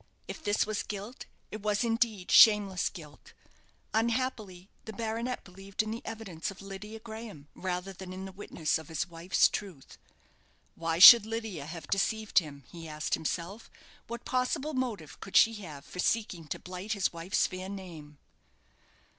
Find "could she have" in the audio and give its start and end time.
15.19-15.85